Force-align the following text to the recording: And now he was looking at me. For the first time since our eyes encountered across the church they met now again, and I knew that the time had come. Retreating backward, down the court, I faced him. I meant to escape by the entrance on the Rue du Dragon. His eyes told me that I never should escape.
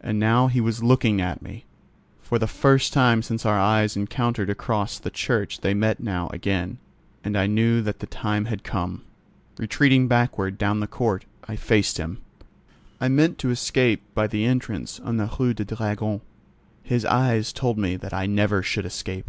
And 0.00 0.18
now 0.18 0.48
he 0.48 0.60
was 0.60 0.82
looking 0.82 1.20
at 1.20 1.40
me. 1.40 1.66
For 2.20 2.36
the 2.36 2.48
first 2.48 2.92
time 2.92 3.22
since 3.22 3.46
our 3.46 3.56
eyes 3.60 3.96
encountered 3.96 4.50
across 4.50 4.98
the 4.98 5.08
church 5.08 5.60
they 5.60 5.72
met 5.72 6.00
now 6.00 6.26
again, 6.32 6.78
and 7.22 7.38
I 7.38 7.46
knew 7.46 7.80
that 7.82 8.00
the 8.00 8.08
time 8.08 8.46
had 8.46 8.64
come. 8.64 9.02
Retreating 9.58 10.08
backward, 10.08 10.58
down 10.58 10.80
the 10.80 10.88
court, 10.88 11.26
I 11.46 11.54
faced 11.54 11.98
him. 11.98 12.18
I 13.00 13.06
meant 13.06 13.38
to 13.38 13.50
escape 13.50 14.02
by 14.16 14.26
the 14.26 14.46
entrance 14.46 14.98
on 14.98 15.16
the 15.16 15.30
Rue 15.38 15.54
du 15.54 15.64
Dragon. 15.64 16.22
His 16.82 17.04
eyes 17.04 17.52
told 17.52 17.78
me 17.78 17.94
that 17.94 18.12
I 18.12 18.26
never 18.26 18.64
should 18.64 18.84
escape. 18.84 19.28